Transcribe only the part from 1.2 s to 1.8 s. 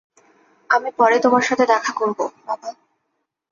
তোমার সাথে